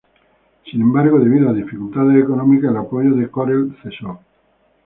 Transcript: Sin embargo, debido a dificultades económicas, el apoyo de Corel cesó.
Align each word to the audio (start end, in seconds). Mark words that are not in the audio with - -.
Sin 0.65 0.81
embargo, 0.81 1.19
debido 1.19 1.47
a 1.47 1.53
dificultades 1.53 2.23
económicas, 2.23 2.71
el 2.71 2.77
apoyo 2.77 3.13
de 3.13 3.29
Corel 3.29 3.77
cesó. 3.83 4.19